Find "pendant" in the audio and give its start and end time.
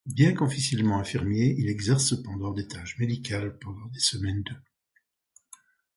3.59-3.85